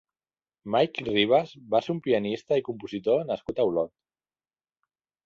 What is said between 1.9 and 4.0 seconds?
un pianista i compositor nascut a Olot.